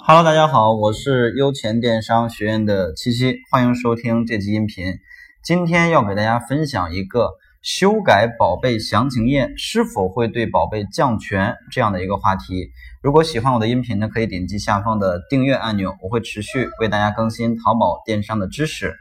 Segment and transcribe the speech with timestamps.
[0.00, 4.94] Hello，大家好，我是优钱电商学院的七七，欢迎收听这期音频。
[5.42, 12.70] 今天要给大家分享一个修改宝贝详情页是否会对宝贝降权这样的一个话题。
[13.02, 18.94] 如果喜欢我的音频呢，可以点击下方的订阅按钮，我会持续为大家更新淘宝电商的知识。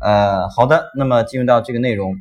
[0.00, 2.14] 呃，好的，那么进入到这个内容。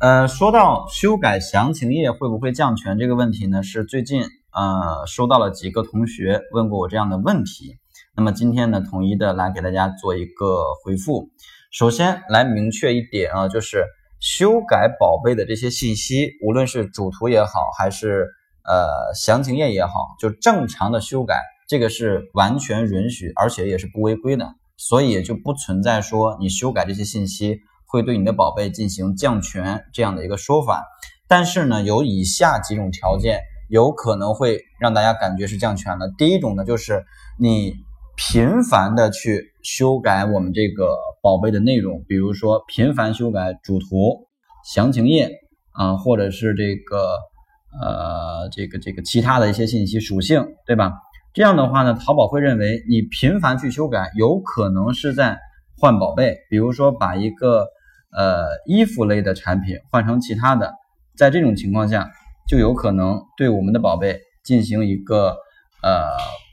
[0.00, 4.24] 呃，说到修改详情页会不会降权这个问题呢，是最近。
[4.54, 7.78] 呃，收到了几个同学问过我这样的问题，
[8.14, 11.30] 那么今天呢，统一的来给大家做一个回复。
[11.70, 13.86] 首先来明确一点啊，就是
[14.20, 18.26] 修改宝贝的这些信息，无论是主图也好，还是
[18.64, 30.84] 呃详情页也好，就正常的修改，这个是完全允许，而且也是不违规的，所以也就不存在说你修改这些信息会对你的宝贝进行降权这样的一个说法。
[31.26, 33.40] 但是呢，有以下几种条件。
[33.72, 36.06] 有可能会让大家感觉是降权了。
[36.18, 37.06] 第一种呢，就是
[37.40, 37.72] 你
[38.18, 44.26] 频繁的去修改我们这个宝贝的内容，比如说频繁修改主图、
[44.62, 45.30] 详情页
[45.72, 47.16] 啊，或者是这个
[47.80, 50.92] 呃这个这个其他的一些信息属性，对吧？
[51.32, 55.38] 这样的话呢，淘宝会认为你频繁去修改，有可能是在
[55.78, 57.66] 换宝贝，比如说把一个
[58.14, 60.74] 呃衣服类的产品换成其他的，
[61.16, 62.10] 在这种情况下。
[62.48, 65.36] 就有可能对我们的宝贝进行一个
[65.82, 66.02] 呃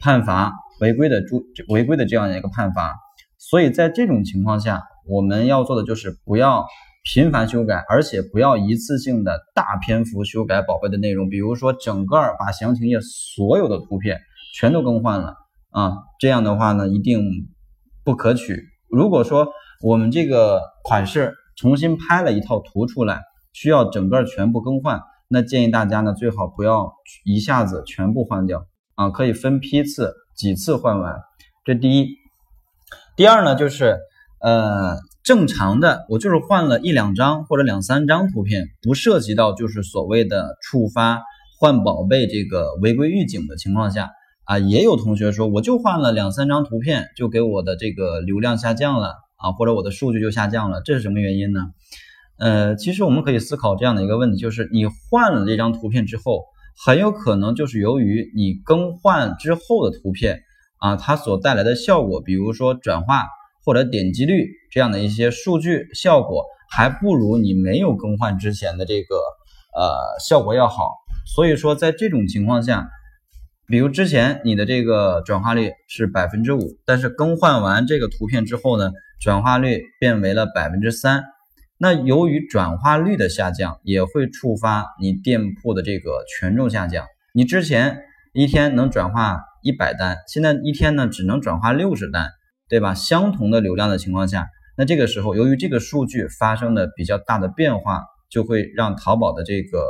[0.02, 2.96] 判罚违规的注违规的这样一个判罚，
[3.38, 6.66] 所以在这种情况下，我们要做的就是不要
[7.04, 14.20] 频繁修改，而且不要一次性的大篇幅修改宝贝的内容，比如说整个把详情页所有的图片
[14.56, 15.36] 全都更换了
[15.72, 17.22] 啊，这样的话呢一定
[18.04, 18.64] 不可取。
[18.90, 19.48] 如果说
[19.82, 23.22] 我们这个款式重新拍了一套图出来，
[23.54, 25.02] 需要整个全部更换。
[25.32, 26.92] 那建议大家呢，最好不要
[27.24, 31.18] 一下子全部换掉啊，可以分批次几次换完。
[31.64, 32.08] 这第一，
[33.16, 34.00] 第二呢，就是
[34.42, 41.22] 呃正常的，我就是换了一两张或者两三张图片，不涉及到就是所谓的触发
[41.60, 44.10] 换宝贝这个违规预警的情况下
[44.46, 51.68] 啊，也有同学说，我就换了两三张图片，就给我的这个流量下降了啊，或者我的数据就下降了，这是什么原因呢？
[52.40, 56.46] 呃，其实我们可以思考这样的一个问题，就是你换了这张图片之后，
[56.86, 60.40] 很有可能就是由于你更换之后的图片
[60.78, 63.26] 啊，它所带来的效果，比如说转化
[63.66, 69.16] 或者点击率这样的一些数据效果，还不如你没有更换之前的这个
[69.76, 69.92] 呃
[70.26, 70.94] 效果要好。
[71.36, 72.90] 所以说，在这种情况下，
[73.68, 81.26] 比如之前你的这个转化率是百分之五，但是更换完这个图片之后呢，转化率变为了百分之三。
[81.82, 87.06] 那由于转化率的下降，也会触发你店铺的这个权重下降。
[87.34, 88.02] 你之前
[88.34, 92.32] 一天能转化一百单，现在一天呢只能转化六十单，
[92.68, 92.94] 对吧？
[92.94, 99.88] 相同的流量的情况下，那这个时候由于这个数据发生的比较大的变化，就会让淘宝的这个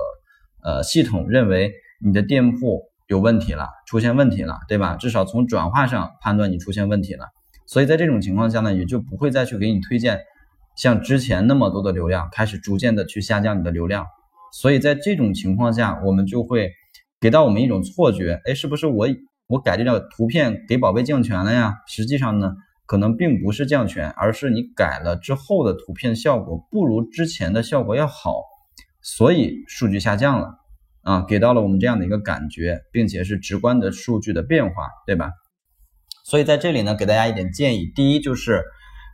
[0.63, 1.73] 呃系统认为
[2.05, 4.95] 你的店铺有问题了，出现问题了，对吧？
[4.95, 7.25] 至少从转化上判断你出现问题了，
[7.65, 10.19] 所以在这种情况下呢，也就不会再去给你推荐。
[10.79, 14.07] 像之前那么多的流量开始逐渐的去下降你的流量，
[14.53, 16.71] 所以在这种情况下，我们就会
[17.19, 19.09] 给到我们一种错觉，哎，是不是我
[19.47, 21.75] 我改这个图片给宝贝降权了呀？
[21.85, 22.53] 实际上呢，
[22.85, 28.41] 可能并不是降权，而是你改了之后的图片效果不如之前的效果要好，
[29.01, 30.59] 所以数据下降了
[31.01, 35.31] 啊，给到了我们这样的一个感觉，并且是直观的数据的变化，对吧？
[36.23, 38.63] 所以在这里呢，给大家一点建议，第一就是。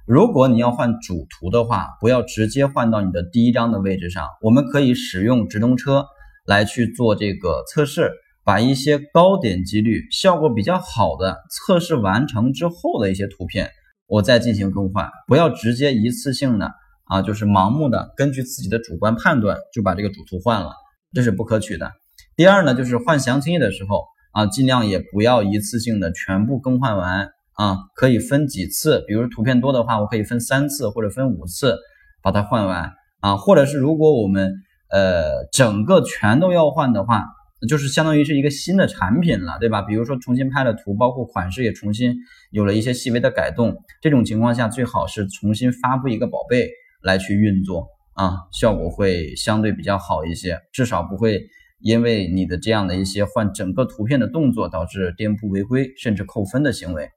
[0.05, 4.27] 如果你要换主图的话，不要直接换到你的第一张的位置上。
[4.43, 6.05] 我们可以使用直通车
[6.45, 8.11] 来去做这个测试，
[8.43, 13.71] 把一些高点击率、效果比较好的测试完成之后的一些图片，
[14.05, 15.09] 我再进行更换。
[15.25, 16.71] 不要直接一次性的
[17.05, 20.69] 啊，就是盲目的根据自己的主观判断就把这个主图换了，
[21.13, 21.91] 这是不可取的。
[22.35, 27.29] 第二呢，就是换详情页的时候啊，尽量也不要一次性的全部更换完。
[27.55, 31.77] 啊，可以分几次，比如图片多的话，我可以分三次或者分五次
[32.21, 32.91] 把它换完
[33.21, 34.53] 啊，或者是如果我们
[34.91, 37.23] 呃整个全都要换的话，
[37.69, 39.81] 就是相当于是一个新的产品了，对吧？
[39.81, 42.13] 比如说重新拍了图，包括款式也重新
[42.51, 46.69] 有了一些细微的改动，这种情况下最好是重新发布一个宝贝
[47.01, 51.41] 来去运作啊，效果会相对比较好一些，至少不会
[51.79, 57.09] 因为你的这样的一些换整个图片的动作导致店铺违规甚至扣分的行为。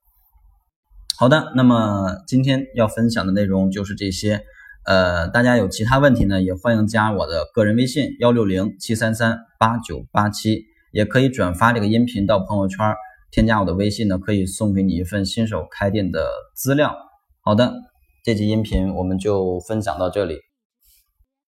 [1.21, 4.41] 好的，那么今天要分享的内容就是这些。
[4.85, 10.63] 呃，大家有其他问题呢，也欢迎加我的个人微信幺六零七三三八九八七，
[10.93, 12.95] 也可以转发这个音频到朋友圈，
[13.33, 16.97] 添加我的微信呢，可以送给你一份新手开店的资料。
[17.41, 17.75] 好的，
[18.25, 20.48] 这期音频我们就分享到这里。